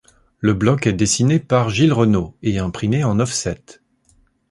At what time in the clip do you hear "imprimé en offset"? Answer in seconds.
2.57-3.61